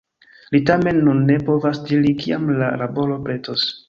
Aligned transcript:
Li 0.53 0.59
tamen 0.69 1.01
nun 1.07 1.19
ne 1.27 1.35
povas 1.49 1.81
diri, 1.89 2.13
kiam 2.23 2.49
la 2.63 2.71
laboro 2.83 3.19
pretos. 3.29 3.67